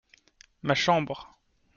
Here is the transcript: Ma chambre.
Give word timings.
Ma 0.63 0.73
chambre. 0.73 1.21